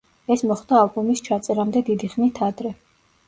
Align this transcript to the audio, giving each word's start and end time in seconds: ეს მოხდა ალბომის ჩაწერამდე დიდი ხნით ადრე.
ეს 0.35 0.43
მოხდა 0.51 0.77
ალბომის 0.85 1.21
ჩაწერამდე 1.27 1.83
დიდი 1.91 2.09
ხნით 2.15 2.41
ადრე. 2.47 2.75